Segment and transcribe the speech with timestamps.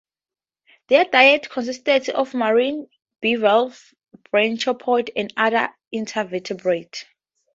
[0.87, 2.89] Their diet consisted of marine
[3.21, 3.93] bivalves,
[4.33, 7.05] brachiopods, and other invertebrates.